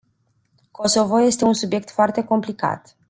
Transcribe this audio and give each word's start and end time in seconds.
Kosovo 0.71 1.19
este 1.21 1.45
un 1.45 1.53
subiect 1.53 1.89
foarte 1.91 2.23
complicat. 2.23 2.95